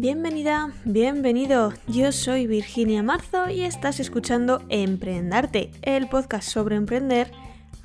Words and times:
Bienvenida, 0.00 0.72
bienvenido. 0.84 1.72
Yo 1.88 2.12
soy 2.12 2.46
Virginia 2.46 3.02
Marzo 3.02 3.50
y 3.50 3.62
estás 3.62 3.98
escuchando 3.98 4.62
Emprendarte, 4.68 5.72
el 5.82 6.08
podcast 6.08 6.48
sobre 6.48 6.76
emprender, 6.76 7.32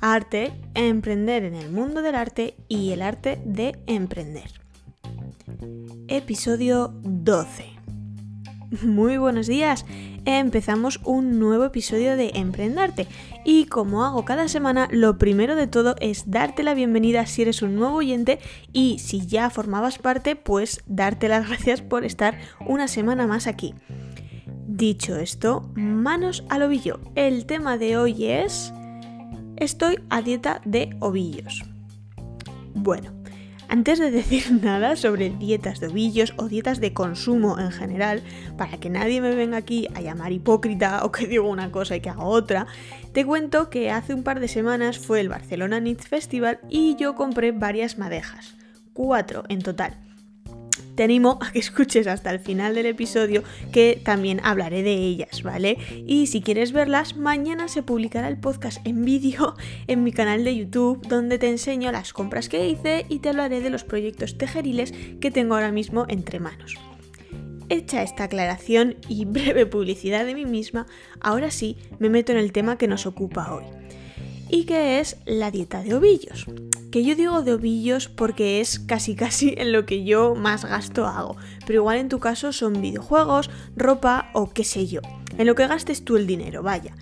arte, 0.00 0.52
emprender 0.74 1.42
en 1.42 1.56
el 1.56 1.72
mundo 1.72 2.02
del 2.02 2.14
arte 2.14 2.54
y 2.68 2.92
el 2.92 3.02
arte 3.02 3.42
de 3.44 3.76
emprender. 3.88 4.48
Episodio 6.06 6.94
12. 7.02 7.73
Muy 8.82 9.18
buenos 9.18 9.46
días 9.46 9.84
empezamos 10.24 11.00
un 11.04 11.38
nuevo 11.38 11.64
episodio 11.64 12.16
de 12.16 12.30
Emprendarte. 12.34 13.06
Y 13.44 13.66
como 13.66 14.04
hago 14.04 14.24
cada 14.24 14.48
semana, 14.48 14.88
lo 14.90 15.18
primero 15.18 15.54
de 15.54 15.66
todo 15.66 15.96
es 16.00 16.30
darte 16.30 16.62
la 16.62 16.74
bienvenida 16.74 17.26
si 17.26 17.42
eres 17.42 17.62
un 17.62 17.76
nuevo 17.76 17.96
oyente 17.96 18.38
y 18.72 18.98
si 18.98 19.26
ya 19.26 19.50
formabas 19.50 19.98
parte, 19.98 20.36
pues 20.36 20.82
darte 20.86 21.28
las 21.28 21.46
gracias 21.48 21.82
por 21.82 22.04
estar 22.04 22.38
una 22.66 22.88
semana 22.88 23.26
más 23.26 23.46
aquí. 23.46 23.74
Dicho 24.66 25.16
esto, 25.16 25.70
manos 25.74 26.44
al 26.48 26.62
ovillo. 26.62 27.00
El 27.14 27.46
tema 27.46 27.76
de 27.78 27.96
hoy 27.96 28.26
es... 28.26 28.72
Estoy 29.56 30.00
a 30.10 30.20
dieta 30.20 30.60
de 30.64 30.96
ovillos. 31.00 31.62
Bueno, 32.74 33.12
antes 33.68 33.98
de 33.98 34.10
decir 34.10 34.52
nada 34.62 34.96
sobre 34.96 35.30
dietas 35.30 35.80
de 35.80 35.88
ovillos 35.88 36.34
o 36.36 36.48
dietas 36.48 36.80
de 36.80 36.92
consumo 36.92 37.58
en 37.58 37.70
general, 37.70 38.22
para 38.56 38.78
que 38.78 38.90
nadie 38.90 39.20
me 39.20 39.34
venga 39.34 39.56
aquí 39.56 39.88
a 39.94 40.00
llamar 40.00 40.32
hipócrita 40.32 41.04
o 41.04 41.12
que 41.12 41.26
digo 41.26 41.48
una 41.48 41.70
cosa 41.70 41.96
y 41.96 42.00
que 42.00 42.10
haga 42.10 42.24
otra, 42.24 42.66
te 43.12 43.24
cuento 43.24 43.70
que 43.70 43.90
hace 43.90 44.14
un 44.14 44.22
par 44.22 44.40
de 44.40 44.48
semanas 44.48 44.98
fue 44.98 45.20
el 45.20 45.28
Barcelona 45.28 45.80
Knit 45.80 46.02
Festival 46.02 46.60
y 46.68 46.96
yo 46.96 47.14
compré 47.14 47.52
varias 47.52 47.98
madejas, 47.98 48.54
cuatro 48.92 49.44
en 49.48 49.62
total 49.62 49.96
te 50.94 51.02
animo 51.02 51.38
a 51.40 51.52
que 51.52 51.58
escuches 51.64 52.06
hasta 52.06 52.30
el 52.30 52.40
final 52.40 52.74
del 52.74 52.86
episodio 52.86 53.42
que 53.72 54.00
también 54.02 54.40
hablaré 54.42 54.82
de 54.82 54.94
ellas, 54.94 55.42
¿vale? 55.42 55.78
Y 56.06 56.26
si 56.26 56.40
quieres 56.40 56.72
verlas, 56.72 57.16
mañana 57.16 57.68
se 57.68 57.82
publicará 57.82 58.28
el 58.28 58.38
podcast 58.38 58.84
en 58.86 59.04
vídeo 59.04 59.54
en 59.86 60.04
mi 60.04 60.12
canal 60.12 60.44
de 60.44 60.56
YouTube 60.56 61.06
donde 61.06 61.38
te 61.38 61.48
enseño 61.48 61.92
las 61.92 62.12
compras 62.12 62.48
que 62.48 62.68
hice 62.68 63.06
y 63.08 63.18
te 63.18 63.30
hablaré 63.30 63.60
de 63.60 63.70
los 63.70 63.84
proyectos 63.84 64.38
tejeriles 64.38 64.92
que 65.20 65.30
tengo 65.30 65.54
ahora 65.54 65.72
mismo 65.72 66.06
entre 66.08 66.40
manos. 66.40 66.76
Hecha 67.68 68.02
esta 68.02 68.24
aclaración 68.24 68.96
y 69.08 69.24
breve 69.24 69.66
publicidad 69.66 70.24
de 70.24 70.34
mí 70.34 70.44
misma, 70.44 70.86
ahora 71.20 71.50
sí 71.50 71.76
me 71.98 72.10
meto 72.10 72.32
en 72.32 72.38
el 72.38 72.52
tema 72.52 72.78
que 72.78 72.88
nos 72.88 73.06
ocupa 73.06 73.52
hoy 73.52 73.64
y 74.48 74.64
que 74.64 75.00
es 75.00 75.16
la 75.24 75.50
dieta 75.50 75.82
de 75.82 75.94
ovillos. 75.94 76.46
Que 76.90 77.04
yo 77.04 77.16
digo 77.16 77.42
de 77.42 77.54
ovillos 77.54 78.08
porque 78.08 78.60
es 78.60 78.78
casi 78.78 79.14
casi 79.14 79.54
en 79.56 79.72
lo 79.72 79.86
que 79.86 80.04
yo 80.04 80.34
más 80.34 80.64
gasto 80.64 81.06
hago, 81.06 81.36
pero 81.66 81.80
igual 81.80 81.98
en 81.98 82.08
tu 82.08 82.20
caso 82.20 82.52
son 82.52 82.80
videojuegos, 82.80 83.50
ropa 83.76 84.30
o 84.32 84.50
qué 84.50 84.64
sé 84.64 84.86
yo, 84.86 85.00
en 85.36 85.46
lo 85.46 85.54
que 85.54 85.66
gastes 85.66 86.04
tú 86.04 86.16
el 86.16 86.26
dinero, 86.26 86.62
vaya. 86.62 86.94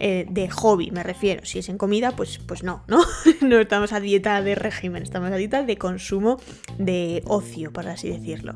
Eh, 0.00 0.26
de 0.28 0.50
hobby 0.50 0.90
me 0.90 1.04
refiero, 1.04 1.44
si 1.44 1.60
es 1.60 1.68
en 1.68 1.78
comida, 1.78 2.16
pues, 2.16 2.38
pues 2.38 2.62
no, 2.64 2.82
¿no? 2.88 3.04
no 3.42 3.60
estamos 3.60 3.92
a 3.92 4.00
dieta 4.00 4.42
de 4.42 4.54
régimen, 4.54 5.02
estamos 5.02 5.30
a 5.30 5.36
dieta 5.36 5.62
de 5.62 5.78
consumo 5.78 6.40
de 6.78 7.22
ocio, 7.26 7.72
por 7.72 7.86
así 7.86 8.08
decirlo. 8.08 8.54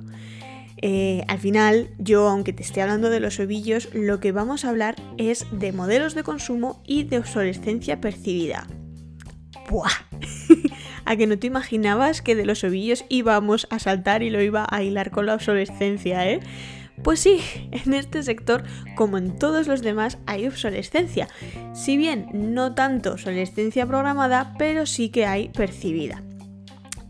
Eh, 0.81 1.25
al 1.29 1.39
final, 1.39 1.91
yo, 1.99 2.29
aunque 2.29 2.53
te 2.53 2.63
esté 2.63 2.83
hablando 2.83 3.11
de 3.11 3.21
los 3.21 3.41
ovillos, 3.41 3.89
lo 3.93 4.21
que 4.21 4.33
vamos 4.33 4.65
a 4.65 4.71
hablar 4.71 4.97
es 5.17 5.47
de 5.51 5.73
modelos 5.73 6.15
de 6.15 6.23
consumo 6.23 6.83
y 6.87 7.05
de 7.05 7.19
obsolescencia 7.19 8.01
percibida. 8.01 8.67
¡Buah! 9.71 9.91
a 11.05 11.17
que 11.17 11.27
no 11.27 11.39
te 11.39 11.47
imaginabas 11.47 12.23
que 12.23 12.35
de 12.35 12.45
los 12.45 12.65
ovillos 12.65 13.05
íbamos 13.09 13.67
a 13.71 13.79
saltar 13.79 14.23
y 14.23 14.31
lo 14.31 14.43
iba 14.43 14.67
a 14.71 14.83
hilar 14.83 15.11
con 15.11 15.27
la 15.27 15.35
obsolescencia, 15.35 16.29
¿eh? 16.31 16.41
Pues 17.03 17.21
sí, 17.21 17.41
en 17.71 17.95
este 17.95 18.23
sector, 18.23 18.65
como 18.97 19.19
en 19.19 19.39
todos 19.39 19.69
los 19.69 19.83
demás, 19.83 20.19
hay 20.27 20.47
obsolescencia. 20.47 21.29
Si 21.73 21.97
bien 21.97 22.29
no 22.33 22.75
tanto 22.75 23.13
obsolescencia 23.13 23.87
programada, 23.87 24.55
pero 24.59 24.85
sí 24.85 25.09
que 25.11 25.25
hay 25.25 25.49
percibida. 25.49 26.23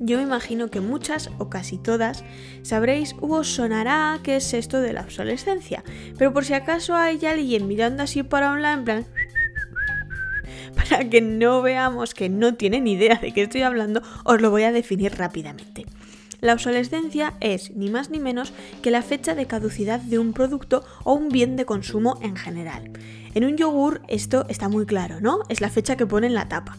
Yo 0.01 0.19
me 0.19 0.23
imagino 0.23 0.71
que 0.71 0.81
muchas 0.81 1.31
o 1.39 1.49
casi 1.51 1.77
todas 1.77 2.25
sabréis 2.63 3.17
o 3.21 3.43
sonará 3.43 4.19
qué 4.23 4.37
es 4.37 4.55
esto 4.55 4.81
de 4.81 4.93
la 4.93 5.03
obsolescencia, 5.03 5.83
pero 6.17 6.33
por 6.33 6.45
si 6.45 6.55
acaso 6.55 6.95
hay 6.95 7.25
alguien 7.27 7.67
mirando 7.67 8.05
así 8.05 8.23
para 8.23 8.53
un 8.53 8.63
lado 8.63 8.79
en 8.79 8.85
plan 8.85 9.07
para 10.77 11.09
que 11.09 11.21
no 11.21 11.63
veamos 11.63 12.15
que 12.15 12.29
no 12.29 12.55
tiene 12.55 12.81
ni 12.81 12.93
idea 12.93 13.17
de 13.17 13.33
qué 13.33 13.43
estoy 13.43 13.63
hablando, 13.63 14.03
os 14.25 14.41
lo 14.41 14.51
voy 14.51 14.63
a 14.63 14.73
definir 14.73 15.17
rápidamente. 15.17 15.85
La 16.41 16.53
obsolescencia 16.53 17.35
es 17.41 17.75
ni 17.75 17.91
más 17.91 18.11
ni 18.11 18.21
menos 18.21 18.53
que 18.81 18.93
la 18.93 19.03
fecha 19.03 19.35
de 19.35 19.47
caducidad 19.47 19.99
de 19.99 20.21
un 20.21 20.33
producto 20.33 20.85
o 21.03 21.15
un 21.15 21.31
bien 21.31 21.57
de 21.57 21.65
consumo 21.65 22.17
en 22.23 22.37
general. 22.37 22.93
En 23.35 23.45
un 23.45 23.57
yogur 23.57 24.03
esto 24.07 24.47
está 24.49 24.69
muy 24.69 24.87
claro, 24.87 25.21
¿no? 25.21 25.41
Es 25.49 25.61
la 25.61 25.69
fecha 25.69 25.97
que 25.97 26.07
pone 26.07 26.29
en 26.29 26.35
la 26.35 26.49
tapa. 26.49 26.77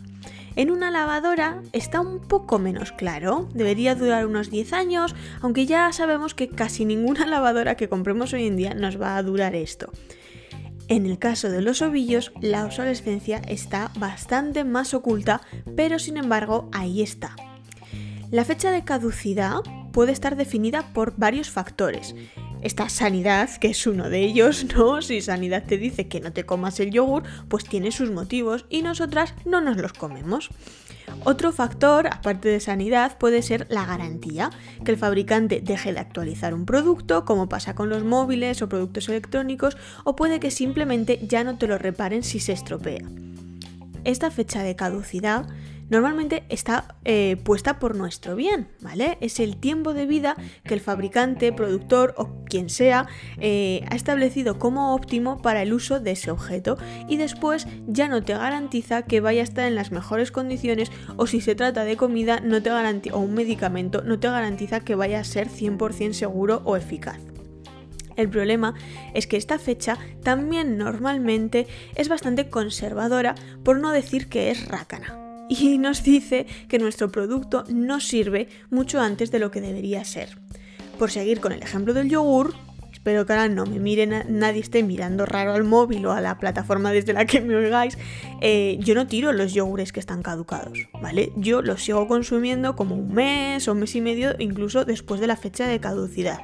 En 0.55 0.71
una 0.71 0.91
lavadora 0.91 1.61
está 1.71 2.01
un 2.01 2.19
poco 2.19 2.59
menos 2.59 2.91
claro, 2.91 3.47
debería 3.53 3.95
durar 3.95 4.25
unos 4.25 4.49
10 4.49 4.73
años, 4.73 5.15
aunque 5.41 5.65
ya 5.65 5.91
sabemos 5.93 6.33
que 6.33 6.49
casi 6.49 6.85
ninguna 6.85 7.25
lavadora 7.27 7.75
que 7.75 7.89
compremos 7.89 8.33
hoy 8.33 8.47
en 8.47 8.57
día 8.57 8.73
nos 8.73 8.99
va 8.99 9.17
a 9.17 9.23
durar 9.23 9.55
esto. 9.55 9.91
En 10.87 11.05
el 11.05 11.19
caso 11.19 11.49
de 11.49 11.61
los 11.61 11.83
ovillos, 11.83 12.31
la 12.41 12.65
obsolescencia 12.65 13.37
está 13.47 13.91
bastante 13.99 14.63
más 14.63 14.95
oculta, 14.95 15.41
pero 15.75 15.99
sin 15.99 16.17
embargo 16.17 16.67
ahí 16.71 17.03
está. 17.03 17.35
La 18.31 18.43
fecha 18.43 18.71
de 18.71 18.83
caducidad 18.83 19.59
puede 19.91 20.11
estar 20.11 20.35
definida 20.35 20.91
por 20.93 21.15
varios 21.15 21.51
factores, 21.51 22.15
esta 22.61 22.89
sanidad, 22.89 23.49
que 23.57 23.69
es 23.69 23.87
uno 23.87 24.09
de 24.09 24.19
ellos, 24.19 24.65
¿no? 24.75 25.01
Si 25.01 25.21
sanidad 25.21 25.63
te 25.65 25.77
dice 25.77 26.07
que 26.07 26.19
no 26.19 26.31
te 26.31 26.45
comas 26.45 26.79
el 26.79 26.91
yogur, 26.91 27.23
pues 27.47 27.63
tiene 27.65 27.91
sus 27.91 28.11
motivos 28.11 28.65
y 28.69 28.81
nosotras 28.81 29.33
no 29.45 29.61
nos 29.61 29.77
los 29.77 29.93
comemos. 29.93 30.49
Otro 31.25 31.51
factor, 31.51 32.07
aparte 32.07 32.49
de 32.49 32.59
sanidad, 32.59 33.17
puede 33.17 33.41
ser 33.41 33.67
la 33.69 33.85
garantía, 33.85 34.51
que 34.85 34.91
el 34.91 34.97
fabricante 34.97 35.61
deje 35.61 35.91
de 35.91 35.99
actualizar 35.99 36.53
un 36.53 36.65
producto, 36.65 37.25
como 37.25 37.49
pasa 37.49 37.75
con 37.75 37.89
los 37.89 38.03
móviles 38.03 38.61
o 38.61 38.69
productos 38.69 39.09
electrónicos, 39.09 39.75
o 40.03 40.15
puede 40.15 40.39
que 40.39 40.51
simplemente 40.51 41.19
ya 41.27 41.43
no 41.43 41.57
te 41.57 41.67
lo 41.67 41.77
reparen 41.77 42.23
si 42.23 42.39
se 42.39 42.53
estropea. 42.53 43.05
Esta 44.05 44.31
fecha 44.31 44.63
de 44.63 44.75
caducidad 44.75 45.47
normalmente 45.89 46.43
está 46.49 46.95
eh, 47.05 47.37
puesta 47.43 47.79
por 47.79 47.95
nuestro 47.95 48.35
bien, 48.35 48.69
¿vale? 48.81 49.17
Es 49.21 49.39
el 49.39 49.57
tiempo 49.57 49.93
de 49.93 50.05
vida 50.05 50.35
que 50.63 50.73
el 50.73 50.79
fabricante, 50.79 51.51
productor 51.51 52.13
o 52.17 52.43
quien 52.45 52.69
sea 52.69 53.07
eh, 53.39 53.83
ha 53.89 53.95
establecido 53.95 54.59
como 54.59 54.93
óptimo 54.95 55.41
para 55.41 55.61
el 55.61 55.73
uso 55.73 55.99
de 55.99 56.11
ese 56.11 56.31
objeto 56.31 56.77
y 57.07 57.17
después 57.17 57.67
ya 57.87 58.07
no 58.07 58.23
te 58.23 58.33
garantiza 58.33 59.03
que 59.03 59.19
vaya 59.19 59.41
a 59.41 59.43
estar 59.43 59.65
en 59.65 59.75
las 59.75 59.91
mejores 59.91 60.31
condiciones 60.31 60.91
o 61.17 61.27
si 61.27 61.41
se 61.41 61.55
trata 61.55 61.83
de 61.83 61.97
comida 61.97 62.39
no 62.39 62.61
te 62.61 62.69
o 62.69 63.19
un 63.19 63.33
medicamento 63.33 64.03
no 64.03 64.19
te 64.19 64.29
garantiza 64.29 64.79
que 64.79 64.95
vaya 64.95 65.19
a 65.19 65.23
ser 65.23 65.49
100% 65.49 66.13
seguro 66.13 66.61
o 66.65 66.75
eficaz. 66.77 67.19
El 68.15 68.29
problema 68.29 68.73
es 69.13 69.27
que 69.27 69.37
esta 69.37 69.59
fecha 69.59 69.97
también 70.23 70.77
normalmente 70.77 71.67
es 71.95 72.09
bastante 72.09 72.49
conservadora, 72.49 73.35
por 73.63 73.79
no 73.79 73.91
decir 73.91 74.27
que 74.27 74.51
es 74.51 74.67
rácana 74.67 75.28
y 75.49 75.77
nos 75.79 76.03
dice 76.03 76.45
que 76.67 76.79
nuestro 76.79 77.11
producto 77.11 77.65
no 77.67 77.99
sirve 77.99 78.47
mucho 78.69 79.01
antes 79.01 79.31
de 79.31 79.39
lo 79.39 79.51
que 79.51 79.59
debería 79.61 80.05
ser. 80.05 80.37
Por 80.97 81.11
seguir 81.11 81.39
con 81.39 81.51
el 81.51 81.63
ejemplo 81.63 81.93
del 81.93 82.09
yogur, 82.09 82.53
espero 82.91 83.25
que 83.25 83.33
ahora 83.33 83.49
no 83.49 83.65
me 83.65 83.79
miren, 83.79 84.25
nadie 84.29 84.61
esté 84.61 84.83
mirando 84.83 85.25
raro 85.25 85.53
al 85.53 85.63
móvil 85.63 86.05
o 86.05 86.11
a 86.11 86.21
la 86.21 86.37
plataforma 86.37 86.91
desde 86.91 87.13
la 87.13 87.25
que 87.25 87.41
me 87.41 87.55
oigáis, 87.55 87.97
eh, 88.41 88.77
yo 88.79 88.93
no 88.93 89.07
tiro 89.07 89.31
los 89.33 89.53
yogures 89.53 89.91
que 89.91 89.99
están 89.99 90.21
caducados, 90.21 90.77
¿vale? 91.01 91.31
Yo 91.35 91.61
los 91.61 91.83
sigo 91.83 92.07
consumiendo 92.07 92.75
como 92.75 92.95
un 92.95 93.13
mes 93.13 93.67
o 93.67 93.71
un 93.71 93.79
mes 93.79 93.95
y 93.95 94.01
medio, 94.01 94.35
incluso 94.37 94.85
después 94.85 95.19
de 95.19 95.27
la 95.27 95.37
fecha 95.37 95.67
de 95.67 95.79
caducidad. 95.79 96.39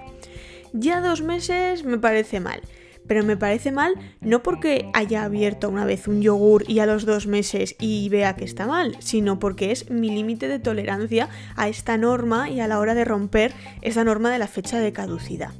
Ya 0.73 0.99
dos 0.99 1.21
meses 1.21 1.85
me 1.85 1.97
parece 1.97 2.39
mal 2.39 2.61
pero 3.07 3.23
me 3.23 3.37
parece 3.37 3.71
mal 3.71 3.95
no 4.21 4.43
porque 4.43 4.89
haya 4.93 5.23
abierto 5.23 5.69
una 5.69 5.85
vez 5.85 6.07
un 6.07 6.21
yogur 6.21 6.63
y 6.67 6.79
a 6.79 6.85
los 6.85 7.05
dos 7.05 7.27
meses 7.27 7.75
y 7.79 8.09
vea 8.09 8.35
que 8.35 8.45
está 8.45 8.67
mal, 8.67 8.95
sino 8.99 9.39
porque 9.39 9.71
es 9.71 9.89
mi 9.89 10.09
límite 10.09 10.47
de 10.47 10.59
tolerancia 10.59 11.29
a 11.55 11.67
esta 11.67 11.97
norma 11.97 12.49
y 12.49 12.59
a 12.59 12.67
la 12.67 12.79
hora 12.79 12.93
de 12.93 13.05
romper 13.05 13.53
esa 13.81 14.03
norma 14.03 14.31
de 14.31 14.39
la 14.39 14.47
fecha 14.47 14.79
de 14.79 14.93
caducidad. 14.93 15.51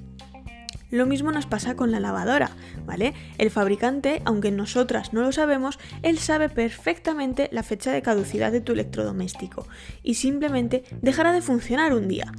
Lo 0.92 1.06
mismo 1.06 1.32
nos 1.32 1.48
pasa 1.48 1.76
con 1.76 1.92
la 1.92 2.00
lavadora, 2.00 2.52
¿vale? 2.86 3.14
El 3.38 3.50
fabricante, 3.50 4.22
aunque 4.24 4.52
nosotras 4.52 5.14
no 5.14 5.22
lo 5.22 5.32
sabemos, 5.32 5.80
él 6.04 6.20
sabe 6.20 6.48
perfectamente 6.48 7.50
la 7.52 7.64
fecha 7.64 7.92
de 7.92 8.02
caducidad 8.02 8.52
de 8.52 8.62
tu 8.62 8.74
electrodoméstico 8.74 9.68
y 10.04 10.14
simplemente 10.14 10.84
dejará 11.02 11.34
de 11.34 11.42
funcionar 11.42 11.94
un 11.94 12.08
día. 12.08 12.32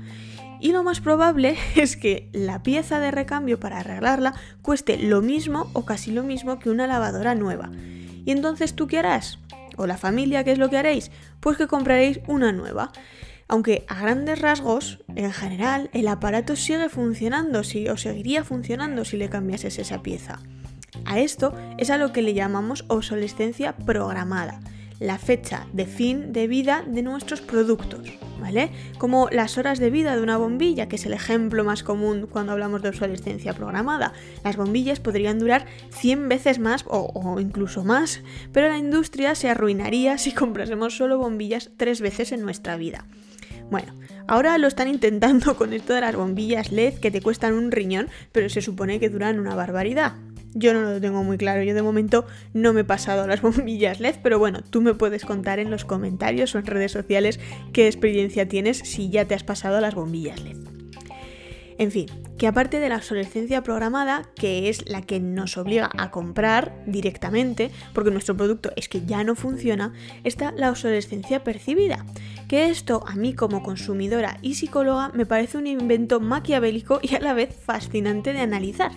Y 0.67 0.73
lo 0.73 0.83
más 0.83 1.01
probable 1.01 1.57
es 1.77 1.97
que 1.97 2.29
la 2.33 2.65
pieza 2.65 2.99
de 2.99 3.13
recambio 3.13 3.61
para 3.61 3.79
arreglarla 3.79 4.35
cueste 4.63 4.99
lo 4.99 5.23
mismo 5.23 5.71
o 5.75 5.85
casi 5.85 6.11
lo 6.11 6.25
mismo 6.25 6.59
que 6.59 6.71
una 6.71 6.89
lavadora 6.89 7.37
nueva. 7.37 7.71
¿Y 8.25 8.33
entonces 8.33 8.75
tú 8.75 8.89
qué 8.89 8.99
harás? 8.99 9.39
¿O 9.77 9.87
la 9.87 9.97
familia 9.97 10.43
qué 10.43 10.51
es 10.51 10.59
lo 10.59 10.69
que 10.69 10.77
haréis? 10.77 11.13
Pues 11.39 11.57
que 11.57 11.69
compraréis 11.69 12.19
una 12.27 12.51
nueva. 12.51 12.91
Aunque 13.47 13.85
a 13.87 14.01
grandes 14.01 14.41
rasgos, 14.41 15.05
en 15.15 15.33
general, 15.33 15.89
el 15.93 16.09
aparato 16.09 16.57
sigue 16.57 16.89
funcionando 16.89 17.63
si, 17.63 17.89
o 17.89 17.97
seguiría 17.97 18.43
funcionando 18.43 19.05
si 19.05 19.17
le 19.17 19.29
cambiases 19.29 19.79
esa 19.79 20.03
pieza. 20.03 20.41
A 21.05 21.21
esto 21.21 21.55
es 21.79 21.91
a 21.91 21.97
lo 21.97 22.13
que 22.13 22.23
le 22.23 22.35
llamamos 22.35 22.85
obsolescencia 22.89 23.77
programada, 23.77 24.59
la 25.01 25.19
fecha 25.19 25.67
de 25.73 25.87
fin 25.87 26.33
de 26.33 26.47
vida 26.47 26.85
de 26.87 27.03
nuestros 27.03 27.41
productos, 27.41 28.09
¿vale? 28.41 28.71
Como 28.99 29.29
las 29.31 29.59
horas 29.59 29.79
de 29.79 29.91
vida 29.91 30.17
de 30.17 30.23
una 30.23 30.37
bombilla, 30.37 30.89
que 30.89 30.97
es 30.97 31.07
el 31.07 31.13
ejemplo 31.13 31.65
más 31.65 31.83
común 31.83 32.27
cuando 32.31 32.53
hablamos 32.53 32.83
de 32.83 32.89
obsolescencia 32.89 33.53
programada. 33.53 34.13
Las 34.45 34.57
bombillas 34.57 35.01
podrían 35.01 35.39
durar 35.39 35.67
100 35.91 36.29
veces 36.29 36.59
más 36.59 36.85
o, 36.89 37.11
o 37.15 37.41
incluso 37.41 37.85
más, 37.85 38.23
pero 38.53 38.69
la 38.69 38.79
industria 38.79 39.35
se 39.35 39.49
arruinaría 39.49 40.19
si 40.19 40.33
comprásemos 40.33 40.97
solo 40.97 41.19
bombillas 41.19 41.71
tres 41.77 42.01
veces 42.01 42.33
en 42.33 42.43
nuestra 42.43 42.77
vida. 42.77 43.05
Bueno, 43.71 43.93
ahora 44.29 44.59
lo 44.59 44.69
están 44.69 44.89
intentando 44.89 45.57
con 45.57 45.73
esto 45.73 45.93
de 45.93 46.01
las 46.01 46.15
bombillas 46.15 46.71
LED 46.71 46.95
que 46.95 47.11
te 47.11 47.21
cuestan 47.21 47.55
un 47.55 47.73
riñón, 47.73 48.09
pero 48.33 48.49
se 48.49 48.63
supone 48.63 49.01
que 49.01 49.09
duran 49.09 49.41
una 49.41 49.55
barbaridad. 49.55 50.15
Yo 50.59 50.73
no 50.73 50.81
lo 50.81 50.99
tengo 51.03 51.23
muy 51.23 51.37
claro, 51.37 51.63
yo 51.63 51.75
de 51.75 51.83
momento 51.83 52.25
no 52.55 52.73
me 52.73 52.81
he 52.81 52.85
pasado 52.85 53.27
las 53.27 53.43
bombillas 53.43 54.01
LED, 54.01 54.17
pero 54.23 54.39
bueno, 54.39 54.63
tú 54.63 54.81
me 54.81 54.95
puedes 54.95 55.27
contar 55.27 55.59
en 55.59 55.71
los 55.71 55.85
comentarios 55.85 56.55
o 56.55 56.59
en 56.59 56.65
redes 56.65 56.93
sociales 56.93 57.39
qué 57.75 57.87
experiencia 57.87 58.49
tienes 58.49 58.79
si 58.79 59.11
ya 59.11 59.27
te 59.27 59.35
has 59.35 59.45
pasado 59.45 59.83
las 59.83 59.95
bombillas 59.95 60.43
LED. 60.43 60.57
En 61.77 61.91
fin, 61.91 62.07
que 62.39 62.47
aparte 62.47 62.81
de 62.81 62.89
la 62.89 62.97
obsolescencia 62.97 63.63
programada, 63.63 64.23
que 64.35 64.71
es 64.71 64.89
la 64.89 65.03
que 65.03 65.21
nos 65.21 65.59
obliga 65.59 65.91
a 65.99 66.11
comprar 66.11 66.83
directamente, 66.87 67.71
porque 67.93 68.11
nuestro 68.11 68.35
producto 68.35 68.71
es 68.77 68.89
que 68.89 69.05
ya 69.05 69.25
no 69.25 69.35
funciona, 69.35 69.93
está 70.25 70.53
la 70.53 70.71
obsolescencia 70.71 71.45
percibida. 71.45 72.07
Que 72.49 72.71
esto 72.71 73.05
a 73.07 73.15
mí 73.15 73.35
como 73.35 73.63
consumidora 73.63 74.39
y 74.41 74.55
psicóloga 74.55 75.11
me 75.11 75.27
parece 75.27 75.59
un 75.59 75.67
invento 75.67 76.19
maquiavélico 76.19 77.01
y 77.03 77.15
a 77.15 77.21
la 77.21 77.35
vez 77.35 77.55
fascinante 77.55 78.33
de 78.33 78.41
analizar. 78.41 78.93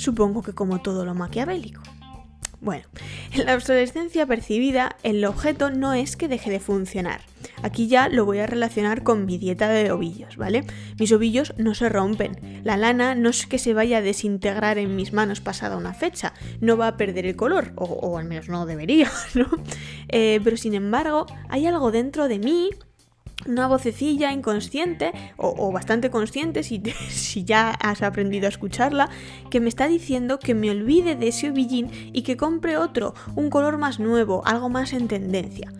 Supongo 0.00 0.42
que 0.42 0.54
como 0.54 0.80
todo 0.80 1.04
lo 1.04 1.14
maquiavélico. 1.14 1.82
Bueno, 2.62 2.84
en 3.32 3.44
la 3.44 3.54
obsolescencia 3.54 4.24
percibida, 4.24 4.96
el 5.02 5.22
objeto 5.26 5.70
no 5.70 5.92
es 5.92 6.16
que 6.16 6.26
deje 6.26 6.50
de 6.50 6.58
funcionar. 6.58 7.20
Aquí 7.62 7.86
ya 7.86 8.08
lo 8.08 8.24
voy 8.24 8.38
a 8.38 8.46
relacionar 8.46 9.02
con 9.02 9.26
mi 9.26 9.36
dieta 9.36 9.68
de 9.68 9.92
ovillos, 9.92 10.38
¿vale? 10.38 10.64
Mis 10.98 11.12
ovillos 11.12 11.52
no 11.58 11.74
se 11.74 11.90
rompen. 11.90 12.62
La 12.64 12.78
lana 12.78 13.14
no 13.14 13.28
es 13.28 13.46
que 13.46 13.58
se 13.58 13.74
vaya 13.74 13.98
a 13.98 14.02
desintegrar 14.02 14.78
en 14.78 14.96
mis 14.96 15.12
manos 15.12 15.42
pasada 15.42 15.76
una 15.76 15.92
fecha. 15.92 16.32
No 16.60 16.78
va 16.78 16.88
a 16.88 16.96
perder 16.96 17.26
el 17.26 17.36
color, 17.36 17.72
o, 17.76 18.16
al 18.16 18.24
menos 18.24 18.48
no 18.48 18.64
debería, 18.64 19.10
¿no? 19.34 19.48
Eh, 20.08 20.40
pero 20.42 20.56
sin 20.56 20.74
embargo, 20.74 21.26
hay 21.50 21.66
algo 21.66 21.90
dentro 21.90 22.26
de 22.26 22.38
mí 22.38 22.70
una 23.46 23.66
vocecilla 23.66 24.32
inconsciente 24.32 25.12
o, 25.36 25.72
bastante 25.72 26.10
consciente 26.10 26.62
si, 26.62 27.44
ya 27.44 27.70
has 27.70 28.02
aprendido 28.02 28.46
a 28.46 28.50
escucharla 28.50 29.10
que 29.50 29.60
me 29.60 29.68
está 29.68 29.88
diciendo 29.88 30.38
que 30.38 30.54
me 30.54 30.70
olvide 30.70 31.16
de 31.16 31.28
ese 31.28 31.50
ovillín 31.50 31.90
y 32.12 32.22
que 32.22 32.36
compre 32.36 32.76
otro, 32.76 33.14
un 33.34 33.50
color 33.50 33.78
más 33.78 34.00
nuevo, 34.00 34.42
algo 34.46 34.68
más 34.68 34.92
en 34.92 35.08
tendencia. 35.08 35.72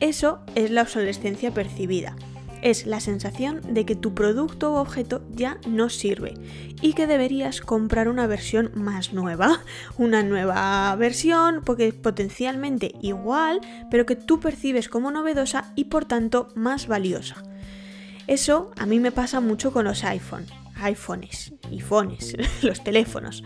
Eso 0.00 0.40
es 0.54 0.70
la 0.70 0.82
obsolescencia 0.82 1.52
percibida 1.52 2.14
es 2.62 2.86
la 2.86 3.00
sensación 3.00 3.60
de 3.74 3.84
que 3.84 3.96
tu 3.96 4.14
producto 4.14 4.72
o 4.72 4.80
objeto 4.80 5.22
ya 5.30 5.58
no 5.66 5.88
sirve 5.88 6.34
y 6.80 6.92
que 6.92 7.06
deberías 7.06 7.60
comprar 7.60 8.08
una 8.08 8.26
versión 8.26 8.70
más 8.74 9.12
nueva, 9.12 9.60
una 9.98 10.22
nueva 10.22 10.94
versión 10.96 11.62
porque 11.64 11.88
es 11.88 11.94
potencialmente 11.94 12.92
igual, 13.02 13.60
pero 13.90 14.06
que 14.06 14.16
tú 14.16 14.40
percibes 14.40 14.88
como 14.88 15.10
novedosa 15.10 15.72
y 15.74 15.84
por 15.84 16.04
tanto 16.04 16.48
más 16.54 16.86
valiosa. 16.86 17.42
Eso 18.26 18.72
a 18.76 18.86
mí 18.86 19.00
me 19.00 19.12
pasa 19.12 19.40
mucho 19.40 19.72
con 19.72 19.84
los 19.84 20.04
iPhone, 20.04 20.44
iPhones, 20.76 21.54
iPhones, 21.70 22.36
los 22.62 22.84
teléfonos. 22.84 23.42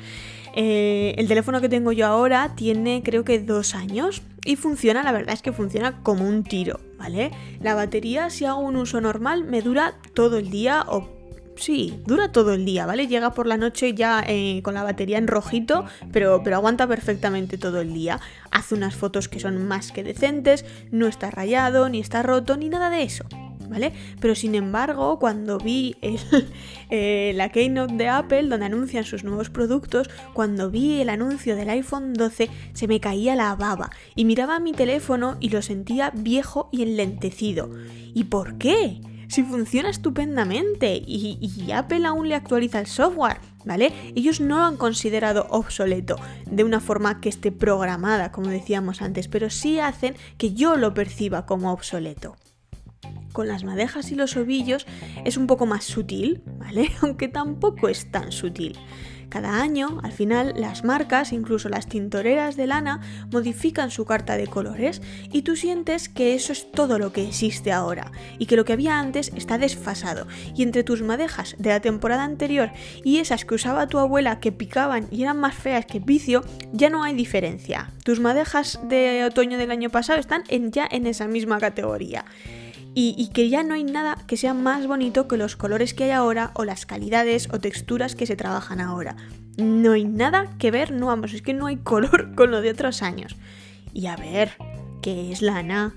Eh, 0.54 1.14
el 1.16 1.28
teléfono 1.28 1.60
que 1.60 1.68
tengo 1.68 1.92
yo 1.92 2.06
ahora 2.06 2.54
tiene 2.54 3.02
creo 3.02 3.24
que 3.24 3.38
dos 3.38 3.74
años 3.74 4.22
y 4.44 4.56
funciona, 4.56 5.02
la 5.02 5.12
verdad 5.12 5.34
es 5.34 5.40
que 5.40 5.52
funciona 5.52 6.02
como 6.02 6.28
un 6.28 6.44
tiro, 6.44 6.80
¿vale? 7.02 7.32
La 7.60 7.74
batería 7.74 8.30
si 8.30 8.44
hago 8.44 8.60
un 8.60 8.76
uso 8.76 9.00
normal 9.00 9.42
me 9.42 9.60
dura 9.60 9.94
todo 10.14 10.36
el 10.38 10.50
día 10.50 10.84
o 10.86 11.08
sí, 11.56 12.00
dura 12.06 12.30
todo 12.30 12.54
el 12.54 12.64
día, 12.64 12.86
¿vale? 12.86 13.08
Llega 13.08 13.34
por 13.34 13.48
la 13.48 13.56
noche 13.56 13.92
ya 13.92 14.22
eh, 14.24 14.60
con 14.62 14.74
la 14.74 14.84
batería 14.84 15.18
en 15.18 15.26
rojito, 15.26 15.84
pero, 16.12 16.42
pero 16.44 16.56
aguanta 16.56 16.86
perfectamente 16.86 17.58
todo 17.58 17.80
el 17.80 17.92
día. 17.92 18.20
Hace 18.52 18.76
unas 18.76 18.94
fotos 18.94 19.28
que 19.28 19.40
son 19.40 19.66
más 19.66 19.90
que 19.90 20.04
decentes, 20.04 20.64
no 20.92 21.08
está 21.08 21.32
rayado, 21.32 21.88
ni 21.88 21.98
está 21.98 22.22
roto, 22.22 22.56
ni 22.56 22.68
nada 22.68 22.88
de 22.88 23.02
eso. 23.02 23.24
¿Vale? 23.72 23.92
Pero 24.20 24.34
sin 24.34 24.54
embargo, 24.54 25.18
cuando 25.18 25.58
vi 25.58 25.96
eh, 26.90 27.32
la 27.34 27.48
keynote 27.48 27.94
de 27.94 28.08
Apple, 28.08 28.44
donde 28.44 28.66
anuncian 28.66 29.04
sus 29.04 29.24
nuevos 29.24 29.48
productos, 29.50 30.10
cuando 30.34 30.70
vi 30.70 31.00
el 31.00 31.08
anuncio 31.08 31.56
del 31.56 31.70
iPhone 31.70 32.12
12, 32.12 32.50
se 32.74 32.86
me 32.86 33.00
caía 33.00 33.34
la 33.34 33.54
baba 33.56 33.90
y 34.14 34.24
miraba 34.26 34.60
mi 34.60 34.72
teléfono 34.72 35.36
y 35.40 35.48
lo 35.48 35.62
sentía 35.62 36.12
viejo 36.14 36.68
y 36.70 36.82
enlentecido. 36.82 37.70
¿Y 38.14 38.24
por 38.24 38.58
qué? 38.58 39.00
Si 39.28 39.42
funciona 39.42 39.88
estupendamente 39.88 40.94
y, 40.94 41.38
y 41.40 41.72
Apple 41.72 42.06
aún 42.06 42.28
le 42.28 42.34
actualiza 42.34 42.80
el 42.80 42.86
software, 42.86 43.40
¿vale? 43.64 43.90
Ellos 44.14 44.40
no 44.40 44.58
lo 44.58 44.64
han 44.64 44.76
considerado 44.76 45.46
obsoleto 45.48 46.16
de 46.50 46.64
una 46.64 46.80
forma 46.80 47.20
que 47.22 47.30
esté 47.30 47.50
programada, 47.50 48.30
como 48.30 48.48
decíamos 48.48 49.00
antes, 49.00 49.28
pero 49.28 49.48
sí 49.48 49.78
hacen 49.78 50.16
que 50.36 50.52
yo 50.52 50.76
lo 50.76 50.92
perciba 50.92 51.46
como 51.46 51.72
obsoleto 51.72 52.36
con 53.32 53.48
las 53.48 53.64
madejas 53.64 54.12
y 54.12 54.14
los 54.14 54.36
ovillos 54.36 54.86
es 55.24 55.36
un 55.36 55.46
poco 55.46 55.66
más 55.66 55.84
sutil, 55.84 56.42
¿vale? 56.58 56.90
Aunque 57.00 57.28
tampoco 57.28 57.88
es 57.88 58.10
tan 58.10 58.32
sutil. 58.32 58.78
Cada 59.32 59.62
año, 59.62 59.98
al 60.02 60.12
final, 60.12 60.52
las 60.58 60.84
marcas, 60.84 61.32
incluso 61.32 61.70
las 61.70 61.86
tintoreras 61.86 62.54
de 62.54 62.66
lana, 62.66 63.00
modifican 63.30 63.90
su 63.90 64.04
carta 64.04 64.36
de 64.36 64.46
colores 64.46 65.00
y 65.32 65.40
tú 65.40 65.56
sientes 65.56 66.10
que 66.10 66.34
eso 66.34 66.52
es 66.52 66.70
todo 66.70 66.98
lo 66.98 67.14
que 67.14 67.26
existe 67.26 67.72
ahora 67.72 68.12
y 68.38 68.44
que 68.44 68.56
lo 68.56 68.66
que 68.66 68.74
había 68.74 69.00
antes 69.00 69.32
está 69.34 69.56
desfasado. 69.56 70.26
Y 70.54 70.62
entre 70.64 70.84
tus 70.84 71.00
madejas 71.00 71.56
de 71.58 71.70
la 71.70 71.80
temporada 71.80 72.24
anterior 72.24 72.72
y 73.04 73.20
esas 73.20 73.46
que 73.46 73.54
usaba 73.54 73.86
tu 73.86 73.96
abuela 73.96 74.38
que 74.38 74.52
picaban 74.52 75.08
y 75.10 75.22
eran 75.22 75.40
más 75.40 75.54
feas 75.54 75.86
que 75.86 75.98
vicio, 75.98 76.44
ya 76.74 76.90
no 76.90 77.02
hay 77.02 77.14
diferencia. 77.14 77.90
Tus 78.04 78.20
madejas 78.20 78.80
de 78.86 79.24
otoño 79.24 79.56
del 79.56 79.70
año 79.70 79.88
pasado 79.88 80.20
están 80.20 80.44
ya 80.72 80.86
en 80.90 81.06
esa 81.06 81.26
misma 81.26 81.58
categoría 81.58 82.26
y, 82.94 83.28
que 83.28 83.48
ya 83.48 83.62
no 83.62 83.74
hay 83.74 83.84
nada 83.84 84.18
que 84.26 84.36
sea 84.36 84.52
más 84.52 84.86
bonito 84.86 85.26
que 85.26 85.38
los 85.38 85.56
colores 85.56 85.94
que 85.94 86.04
hay 86.04 86.10
ahora 86.10 86.50
o 86.54 86.64
las 86.64 86.84
calidades 86.84 87.48
o 87.50 87.58
texturas 87.58 88.14
que 88.14 88.26
se 88.26 88.36
trabajan 88.36 88.80
ahora. 88.80 89.16
No 89.56 89.92
hay 89.92 90.04
nada 90.04 90.54
que 90.58 90.70
ver, 90.70 90.92
no 90.92 91.06
vamos, 91.06 91.32
es 91.32 91.42
que 91.42 91.54
no 91.54 91.66
hay 91.66 91.76
color 91.76 92.34
con 92.36 92.50
lo 92.50 92.60
de 92.60 92.70
otros 92.70 93.02
años. 93.02 93.36
Y 93.94 94.06
a 94.06 94.16
ver, 94.16 94.52
¿qué 95.00 95.32
es 95.32 95.40
lana? 95.40 95.94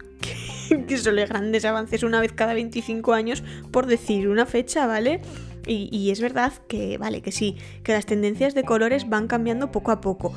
que 0.88 0.98
solo 0.98 1.25
grandes 1.28 1.66
avances 1.66 2.04
una 2.04 2.22
vez 2.22 2.32
cada 2.32 2.54
25 2.54 3.14
años 3.14 3.44
por 3.72 3.88
decir 3.88 4.30
una 4.30 4.46
fecha, 4.46 4.88
¿vale? 4.88 5.22
Y, 5.68 5.90
y, 5.92 6.12
es 6.12 6.22
verdad 6.22 6.54
que, 6.68 6.98
vale, 6.98 7.22
que 7.22 7.32
sí, 7.32 7.58
que 7.84 7.94
las 7.94 8.06
tendencias 8.06 8.54
de 8.54 8.64
colores 8.64 9.10
van 9.10 9.28
cambiando 9.28 9.72
poco 9.72 9.92
a 9.92 10.00
poco, 10.00 10.34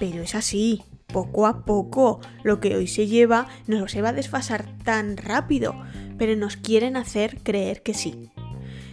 pero 0.00 0.22
es 0.22 0.34
así, 0.34 0.82
poco 1.12 1.46
a 1.46 1.64
poco. 1.64 2.20
Lo 2.42 2.60
que 2.60 2.74
hoy 2.76 2.86
se 2.86 3.06
lleva 3.06 3.46
no 3.66 3.86
se 3.88 4.02
va 4.02 4.10
a 4.10 4.14
desfasar 4.14 4.66
tan 4.84 5.16
rápido 5.16 5.74
pero 6.22 6.36
nos 6.36 6.56
quieren 6.56 6.96
hacer 6.96 7.38
creer 7.42 7.82
que 7.82 7.94
sí. 7.94 8.30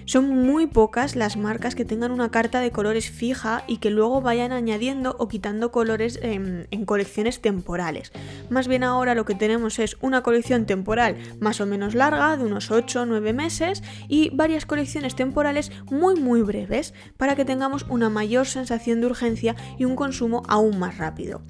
Son 0.06 0.28
muy 0.28 0.66
pocas 0.66 1.16
las 1.16 1.38
marcas 1.38 1.76
que 1.76 1.86
tengan 1.86 2.12
una 2.12 2.32
carta 2.32 2.60
de 2.60 2.72
colores 2.72 3.12
fija 3.12 3.64
y 3.68 3.78
que 3.78 3.92
luego 3.92 4.22
vayan 4.22 4.52
añadiendo 4.52 5.16
o 5.20 5.28
quitando 5.28 5.72
colores 5.72 6.18
en, 6.24 6.68
colecciones 6.86 7.40
temporales. 7.40 8.12
Más 8.50 8.68
bien 8.68 8.84
ahora 8.84 9.14
lo 9.14 9.26
que 9.26 9.36
tenemos 9.36 9.78
es 9.78 9.96
una 10.02 10.24
colección 10.24 10.66
temporal 10.66 11.18
más 11.40 11.62
o 11.62 11.68
menos 11.68 11.94
larga, 11.94 12.36
de 12.36 12.46
unos 12.46 12.72
8 12.72 13.04
o 13.04 13.06
9 13.06 13.34
meses, 13.34 13.84
y 14.08 14.32
varias 14.32 14.66
colecciones 14.66 15.16
temporales 15.16 15.72
muy 15.92 16.20
muy 16.20 16.42
breves 16.42 16.96
para 17.16 17.36
que 17.36 17.46
tengamos 17.46 17.86
una 17.90 18.10
mayor 18.10 18.48
sensación 18.48 19.02
de 19.02 19.06
urgencia 19.06 19.56
y 19.78 19.86
un 19.86 19.96
consumo 19.96 20.42
aún 20.48 20.80
más 20.80 20.98
rápido. 20.98 21.44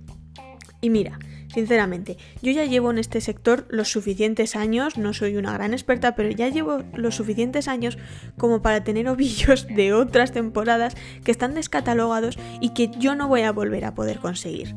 Y 0.81 0.89
mira, 0.89 1.19
Sinceramente, 1.53 2.17
yo 2.43 2.51
ya 2.51 2.65
llevo 2.65 2.91
en 2.91 2.99
este 2.99 3.21
sector 3.21 3.65
los 3.69 3.89
suficientes 3.89 4.55
años, 4.55 4.97
no 4.97 5.13
soy 5.13 5.35
una 5.35 5.53
gran 5.53 5.73
experta, 5.73 6.13
pero 6.13 6.29
ya 6.29 6.47
llevo 6.47 6.83
los 6.93 7.15
suficientes 7.15 7.67
años 7.67 7.97
como 8.37 8.61
para 8.61 8.83
tener 8.83 9.07
ovillos 9.09 9.65
de 9.67 9.93
otras 9.93 10.31
temporadas 10.31 10.95
que 11.23 11.31
están 11.31 11.55
descatalogados 11.55 12.37
y 12.61 12.69
que 12.73 12.91
yo 12.99 13.15
no 13.15 13.27
voy 13.27 13.41
a 13.41 13.51
volver 13.51 13.85
a 13.85 13.95
poder 13.95 14.19
conseguir. 14.19 14.75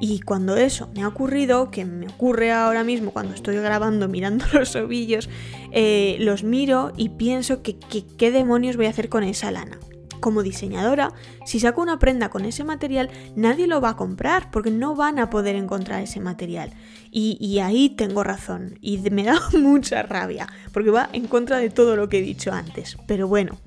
Y 0.00 0.20
cuando 0.20 0.56
eso 0.56 0.88
me 0.94 1.02
ha 1.02 1.08
ocurrido, 1.08 1.70
que 1.70 1.84
me 1.84 2.06
ocurre 2.06 2.52
ahora 2.52 2.84
mismo 2.84 3.10
cuando 3.10 3.34
estoy 3.34 3.56
grabando 3.56 4.08
mirando 4.08 4.46
los 4.54 4.76
ovillos, 4.76 5.28
eh, 5.72 6.16
los 6.20 6.42
miro 6.42 6.92
y 6.96 7.10
pienso 7.10 7.62
que 7.62 7.76
qué 7.76 8.30
demonios 8.30 8.76
voy 8.76 8.86
a 8.86 8.90
hacer 8.90 9.10
con 9.10 9.24
esa 9.24 9.50
lana. 9.50 9.78
Como 10.18 10.42
diseñadora, 10.42 11.12
si 11.44 11.60
saco 11.60 11.82
una 11.82 11.98
prenda 11.98 12.28
con 12.28 12.44
ese 12.44 12.64
material, 12.64 13.10
nadie 13.36 13.66
lo 13.66 13.80
va 13.80 13.90
a 13.90 13.96
comprar 13.96 14.50
porque 14.50 14.70
no 14.70 14.94
van 14.94 15.18
a 15.18 15.30
poder 15.30 15.56
encontrar 15.56 16.02
ese 16.02 16.20
material. 16.20 16.72
Y, 17.10 17.58
ahí 17.58 17.90
tengo 17.90 18.22
razón 18.22 18.78
y 18.80 18.98
me 19.10 19.24
da 19.24 19.40
mucha 19.58 20.02
rabia 20.02 20.46
porque 20.72 20.90
va 20.90 21.08
en 21.12 21.26
contra 21.26 21.58
de 21.58 21.70
todo 21.70 21.96
lo 21.96 22.08
que 22.08 22.18
he 22.18 22.22
dicho 22.22 22.52
antes. 22.52 22.96
Pero 23.06 23.28
bueno, 23.28 23.58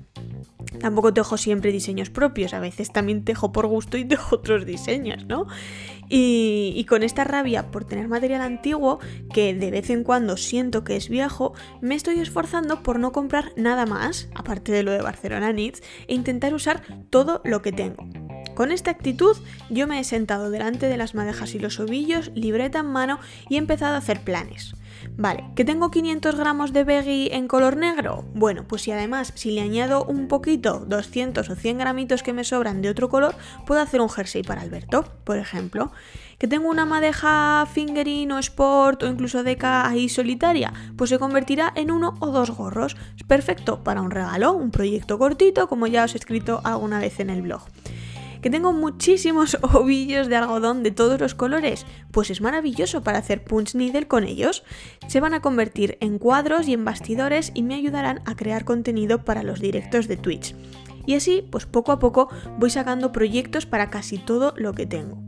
Tampoco 0.82 1.14
tejo 1.14 1.38
siempre 1.38 1.70
diseños 1.70 2.10
propios, 2.10 2.52
a 2.52 2.60
veces 2.60 2.92
también 2.92 3.24
tejo 3.24 3.52
por 3.52 3.68
gusto 3.68 3.96
y 3.96 4.04
tejo 4.04 4.36
otros 4.36 4.66
diseños, 4.66 5.24
¿no? 5.26 5.46
Y, 6.08 6.84
con 6.88 7.02
esta 7.02 7.24
rabia 7.24 7.70
por 7.70 7.84
tener 7.84 8.08
material 8.08 8.42
antiguo, 8.42 8.98
que 9.32 9.54
de 9.54 9.70
vez 9.70 9.88
en 9.88 10.04
cuando 10.04 10.36
siento 10.36 10.84
que 10.84 10.96
es 10.96 11.08
viejo, 11.08 11.54
me 11.80 11.94
estoy 11.94 12.18
esforzando 12.18 12.82
por 12.82 12.98
no 12.98 13.12
comprar 13.12 13.52
nada 13.56 13.86
más, 13.86 14.28
aparte 14.34 14.72
de 14.72 14.82
lo 14.82 14.90
de 14.90 15.00
Barcelona 15.00 15.52
Needs, 15.52 15.82
e 16.08 16.14
intentar 16.14 16.52
usar 16.52 16.82
todo 17.08 17.40
lo 17.44 17.62
que 17.62 17.72
tengo. 17.72 18.04
Con 18.54 18.72
esta 18.72 18.90
actitud 18.90 19.36
yo 19.70 19.86
me 19.86 20.00
he 20.00 20.04
sentado 20.04 20.50
delante 20.50 20.86
de 20.86 20.98
las 20.98 21.14
madejas 21.14 21.54
y 21.54 21.58
los 21.58 21.80
ovillos, 21.80 22.30
libreta 22.34 22.80
en 22.80 22.86
mano 22.86 23.18
y 23.48 23.54
he 23.54 23.58
empezado 23.58 23.94
a 23.94 23.98
hacer 23.98 24.22
planes. 24.22 24.74
Vale, 25.16 25.44
¿que 25.54 25.64
tengo 25.64 25.90
500 25.90 26.36
gramos 26.36 26.72
de 26.72 26.84
veggie 26.84 27.34
en 27.34 27.48
color 27.48 27.76
negro? 27.76 28.24
Bueno, 28.34 28.64
pues 28.66 28.82
si 28.82 28.92
además 28.92 29.32
si 29.34 29.50
le 29.50 29.60
añado 29.60 30.04
un 30.04 30.28
poquito, 30.28 30.84
200 30.86 31.48
o 31.48 31.54
100 31.54 31.78
gramitos 31.78 32.22
que 32.22 32.32
me 32.32 32.44
sobran 32.44 32.82
de 32.82 32.90
otro 32.90 33.08
color, 33.08 33.34
puedo 33.66 33.80
hacer 33.80 34.00
un 34.00 34.08
jersey 34.08 34.42
para 34.42 34.62
Alberto, 34.62 35.04
por 35.24 35.38
ejemplo. 35.38 35.92
¿Que 36.38 36.48
tengo 36.48 36.68
una 36.68 36.84
madeja 36.84 37.66
fingerin 37.72 38.32
o 38.32 38.38
sport 38.38 39.04
o 39.04 39.06
incluso 39.06 39.44
deca 39.44 39.86
ahí 39.86 40.08
solitaria? 40.08 40.72
Pues 40.96 41.10
se 41.10 41.18
convertirá 41.18 41.72
en 41.76 41.90
uno 41.90 42.16
o 42.18 42.28
dos 42.28 42.50
gorros. 42.50 42.96
Perfecto 43.28 43.84
para 43.84 44.02
un 44.02 44.10
regalo, 44.10 44.52
un 44.52 44.70
proyecto 44.70 45.18
cortito, 45.18 45.68
como 45.68 45.86
ya 45.86 46.04
os 46.04 46.14
he 46.14 46.18
escrito 46.18 46.60
alguna 46.64 46.98
vez 46.98 47.20
en 47.20 47.30
el 47.30 47.42
blog 47.42 47.62
que 48.42 48.50
tengo 48.50 48.72
muchísimos 48.72 49.56
ovillos 49.72 50.28
de 50.28 50.36
algodón 50.36 50.82
de 50.82 50.90
todos 50.90 51.18
los 51.18 51.34
colores, 51.34 51.86
pues 52.10 52.28
es 52.28 52.42
maravilloso 52.42 53.02
para 53.02 53.18
hacer 53.18 53.44
punch 53.44 53.74
needle 53.74 54.08
con 54.08 54.24
ellos. 54.24 54.64
Se 55.06 55.20
van 55.20 55.32
a 55.32 55.40
convertir 55.40 55.96
en 56.00 56.18
cuadros 56.18 56.68
y 56.68 56.74
en 56.74 56.84
bastidores 56.84 57.52
y 57.54 57.62
me 57.62 57.74
ayudarán 57.74 58.20
a 58.26 58.36
crear 58.36 58.64
contenido 58.64 59.24
para 59.24 59.42
los 59.42 59.60
directos 59.60 60.08
de 60.08 60.18
Twitch. 60.18 60.54
Y 61.06 61.14
así, 61.14 61.46
pues 61.50 61.66
poco 61.66 61.92
a 61.92 61.98
poco 61.98 62.28
voy 62.58 62.70
sacando 62.70 63.12
proyectos 63.12 63.66
para 63.66 63.90
casi 63.90 64.18
todo 64.18 64.54
lo 64.56 64.72
que 64.72 64.86
tengo. 64.86 65.18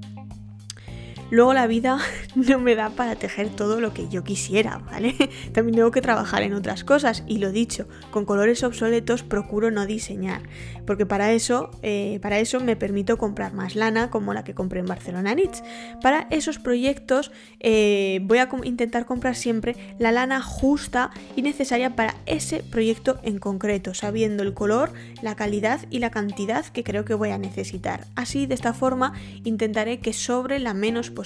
Luego 1.35 1.53
la 1.53 1.67
vida 1.67 1.99
no 2.37 2.61
me 2.61 2.77
da 2.77 2.91
para 2.91 3.17
tejer 3.17 3.49
todo 3.49 3.81
lo 3.81 3.93
que 3.93 4.09
yo 4.09 4.23
quisiera, 4.23 4.79
¿vale? 4.79 5.17
También 5.53 5.75
tengo 5.75 5.91
que 5.91 6.01
trabajar 6.01 6.45
en 6.45 6.55
otras 6.55 6.85
cosas 6.85 7.25
y 7.27 7.39
lo 7.39 7.51
dicho, 7.51 7.89
con 8.13 8.25
colores 8.25 8.63
obsoletos 8.63 9.25
procuro 9.25 9.73
no 9.73 9.85
diseñar, 9.85 10.43
porque 10.87 11.07
para 11.07 11.33
eso, 11.33 11.73
eh, 11.83 12.21
para 12.23 12.39
eso 12.39 12.61
me 12.61 12.77
permito 12.77 13.19
comprar 13.19 13.53
más 13.53 13.75
lana 13.75 14.11
como 14.11 14.33
la 14.33 14.45
que 14.45 14.55
compré 14.55 14.79
en 14.79 14.87
Barcelona 14.87 15.35
Knits. 15.35 15.65
Para 16.01 16.29
esos 16.31 16.61
proyectos 16.61 17.33
eh, 17.59 18.21
voy 18.23 18.39
a 18.39 18.49
intentar 18.63 19.05
comprar 19.05 19.35
siempre 19.35 19.75
la 19.99 20.13
lana 20.13 20.41
justa 20.41 21.11
y 21.35 21.43
necesaria 21.43 21.97
para 21.97 22.15
ese 22.27 22.63
proyecto 22.63 23.19
en 23.25 23.41
concreto, 23.41 23.93
sabiendo 23.93 24.45
el 24.45 24.55
color, 24.55 24.93
la 25.21 25.35
calidad 25.35 25.81
y 25.91 25.99
la 25.99 26.13
cantidad 26.13 26.65
que 26.67 26.85
creo 26.85 27.05
que 27.05 27.15
voy 27.15 27.31
a 27.31 27.39
necesitar. 27.39 28.07
Así, 28.15 28.47
de 28.47 28.55
esta 28.55 28.73
forma, 28.73 29.15
intentaré 29.43 29.99
que 29.99 30.13
sobre 30.13 30.61
la 30.61 30.75
menos 30.75 31.11
posible 31.11 31.24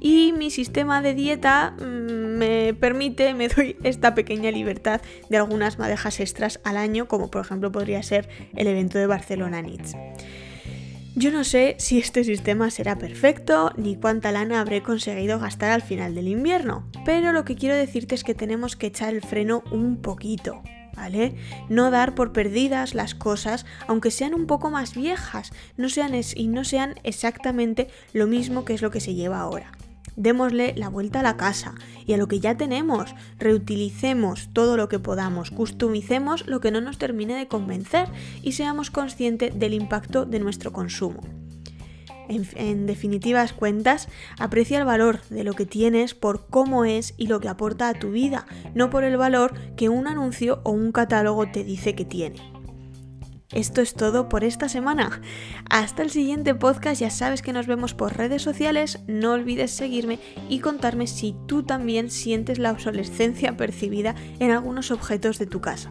y 0.00 0.32
mi 0.32 0.50
sistema 0.50 1.00
de 1.00 1.14
dieta 1.14 1.74
mm, 1.78 1.82
me 2.38 2.74
permite, 2.74 3.34
me 3.34 3.48
doy 3.48 3.76
esta 3.84 4.14
pequeña 4.14 4.50
libertad 4.50 5.00
de 5.30 5.36
algunas 5.36 5.78
madejas 5.78 6.18
extras 6.20 6.60
al 6.64 6.76
año, 6.76 7.06
como 7.06 7.30
por 7.30 7.44
ejemplo 7.44 7.70
podría 7.70 8.02
ser 8.02 8.28
el 8.56 8.66
evento 8.66 8.98
de 8.98 9.06
Barcelona 9.06 9.62
Needs. 9.62 9.94
Yo 11.14 11.30
no 11.30 11.44
sé 11.44 11.76
si 11.78 11.98
este 11.98 12.24
sistema 12.24 12.70
será 12.70 12.96
perfecto 12.96 13.72
ni 13.76 13.96
cuánta 13.96 14.32
lana 14.32 14.60
habré 14.60 14.82
conseguido 14.82 15.38
gastar 15.38 15.70
al 15.70 15.82
final 15.82 16.14
del 16.14 16.26
invierno, 16.26 16.88
pero 17.04 17.32
lo 17.32 17.44
que 17.44 17.54
quiero 17.54 17.76
decirte 17.76 18.14
es 18.14 18.24
que 18.24 18.34
tenemos 18.34 18.76
que 18.76 18.86
echar 18.86 19.14
el 19.14 19.20
freno 19.20 19.62
un 19.70 20.00
poquito. 20.00 20.62
¿Vale? 20.96 21.34
No 21.68 21.90
dar 21.90 22.14
por 22.14 22.32
perdidas 22.32 22.94
las 22.94 23.14
cosas, 23.14 23.66
aunque 23.88 24.10
sean 24.10 24.34
un 24.34 24.46
poco 24.46 24.70
más 24.70 24.94
viejas, 24.94 25.52
no 25.76 25.88
sean 25.88 26.12
y 26.34 26.48
no 26.48 26.64
sean 26.64 26.94
exactamente 27.04 27.88
lo 28.12 28.26
mismo 28.26 28.64
que 28.64 28.74
es 28.74 28.82
lo 28.82 28.90
que 28.90 29.00
se 29.00 29.14
lleva 29.14 29.40
ahora. 29.40 29.72
Démosle 30.16 30.74
la 30.76 30.88
vuelta 30.88 31.20
a 31.20 31.22
la 31.22 31.38
casa 31.38 31.74
y 32.06 32.12
a 32.12 32.18
lo 32.18 32.28
que 32.28 32.40
ya 32.40 32.56
tenemos, 32.56 33.14
reutilicemos 33.38 34.50
todo 34.52 34.76
lo 34.76 34.88
que 34.88 34.98
podamos, 34.98 35.50
customicemos 35.50 36.46
lo 36.46 36.60
que 36.60 36.70
no 36.70 36.82
nos 36.82 36.98
termine 36.98 37.34
de 37.34 37.48
convencer 37.48 38.08
y 38.42 38.52
seamos 38.52 38.90
conscientes 38.90 39.58
del 39.58 39.72
impacto 39.72 40.26
de 40.26 40.40
nuestro 40.40 40.72
consumo. 40.72 41.41
En, 42.28 42.86
definitivas 42.86 43.52
cuentas, 43.52 44.08
aprecia 44.38 44.78
el 44.78 44.84
valor 44.84 45.20
de 45.28 45.44
lo 45.44 45.54
que 45.54 45.66
tienes 45.66 46.14
por 46.14 46.46
cómo 46.46 46.84
es 46.84 47.14
y 47.16 47.26
lo 47.26 47.40
que 47.40 47.48
aporta 47.48 47.88
a 47.88 47.94
tu 47.94 48.10
vida, 48.10 48.46
no 48.74 48.90
por 48.90 49.04
el 49.04 49.16
valor 49.16 49.54
que 49.76 49.88
un 49.88 50.06
anuncio 50.06 50.60
o 50.64 50.70
un 50.70 50.92
catálogo 50.92 51.50
te 51.50 51.64
dice 51.64 51.94
que 51.94 52.04
tiene. 52.04 52.52
Esto 53.52 53.82
es 53.82 53.92
todo 53.92 54.30
por 54.30 54.44
esta 54.44 54.70
semana. 54.70 55.20
Hasta 55.68 56.02
el 56.02 56.10
siguiente 56.10 56.54
podcast, 56.54 57.00
ya 57.00 57.10
sabes 57.10 57.42
que 57.42 57.52
nos 57.52 57.66
vemos 57.66 57.92
por 57.92 58.16
redes 58.16 58.40
sociales, 58.40 59.00
no 59.06 59.32
olvides 59.32 59.70
seguirme 59.70 60.18
y 60.48 60.60
contarme 60.60 61.06
si 61.06 61.36
tú 61.46 61.62
también 61.62 62.10
sientes 62.10 62.58
la 62.58 62.72
obsolescencia 62.72 63.56
percibida 63.58 64.14
en 64.38 64.52
algunos 64.52 64.90
objetos 64.90 65.38
de 65.38 65.46
tu 65.46 65.60
casa. 65.60 65.90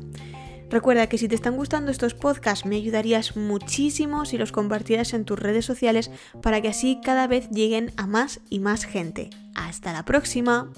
Recuerda 0.72 1.08
que 1.08 1.18
si 1.18 1.28
te 1.28 1.36
están 1.36 1.58
gustando 1.58 1.92
estos 1.92 2.14
podcasts 2.14 2.66
me 2.66 2.78
ayudarías 2.78 3.36
muchísimo 3.36 4.24
si 4.26 4.38
los 4.38 4.54
compartieras 4.54 5.14
en 5.14 5.26
tus 5.26 5.38
redes 5.38 5.66
sociales 5.66 6.10
para 6.42 6.62
que 6.62 6.70
así 6.70 7.02
cada 7.04 7.28
vez 7.28 7.50
lleguen 7.50 7.92
a 7.98 8.08
más 8.08 8.40
y 8.50 8.60
más 8.60 8.86
gente. 8.86 9.30
Hasta 9.54 9.92
la 9.92 10.06
próxima. 10.06 10.72